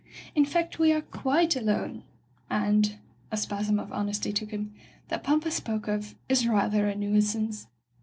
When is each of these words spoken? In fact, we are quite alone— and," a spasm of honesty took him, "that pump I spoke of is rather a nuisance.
In 0.33 0.45
fact, 0.45 0.79
we 0.79 0.91
are 0.93 1.01
quite 1.03 1.55
alone— 1.55 2.01
and," 2.49 2.97
a 3.31 3.37
spasm 3.37 3.77
of 3.79 3.93
honesty 3.93 4.33
took 4.33 4.49
him, 4.49 4.73
"that 5.09 5.21
pump 5.23 5.45
I 5.45 5.49
spoke 5.49 5.87
of 5.87 6.15
is 6.27 6.47
rather 6.47 6.87
a 6.87 6.95
nuisance. 6.95 7.67